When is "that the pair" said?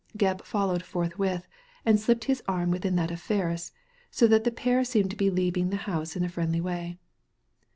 4.29-4.83